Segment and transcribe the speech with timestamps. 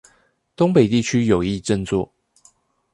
[0.57, 2.11] 東北地區有意振作